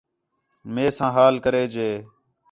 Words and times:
مئے 0.73 0.85
ساں 0.97 1.11
حال 1.15 1.35
کرے 1.45 1.63
ڄے 1.73 1.89